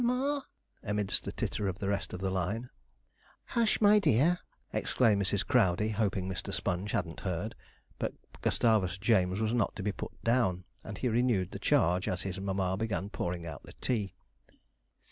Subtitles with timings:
[0.81, 2.71] amidst the titter of the rest of the line.
[3.49, 3.79] 'Hush!
[3.79, 4.39] my dear,'
[4.73, 5.45] exclaimed Mrs.
[5.45, 6.51] Crowdey, hoping Mr.
[6.51, 7.53] Sponge hadn't heard.
[7.99, 12.23] But Gustavus James was not to be put down, and he renewed the charge as
[12.23, 14.15] his mamma began pouring out the tea.